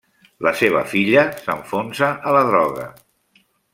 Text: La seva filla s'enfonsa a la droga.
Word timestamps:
La 0.45 0.53
seva 0.61 0.81
filla 0.93 1.25
s'enfonsa 1.43 2.09
a 2.31 2.35
la 2.37 2.41
droga. 2.49 2.87